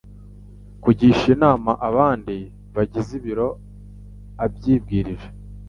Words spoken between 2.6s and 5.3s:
bagize biro abyibwirije